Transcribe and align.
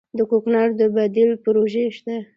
د 0.17 0.19
کوکنارو 0.29 0.73
د 0.79 0.81
بدیل 0.95 1.31
پروژې 1.43 1.85
شته؟ 1.97 2.15